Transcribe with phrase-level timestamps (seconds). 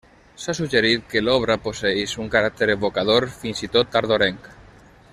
[0.43, 4.53] S'ha suggerit que l'obra posseeix un caràcter evocador, fins i tot tardorenc.